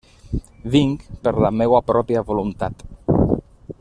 [0.75, 2.83] Vinc per la meua pròpia voluntat.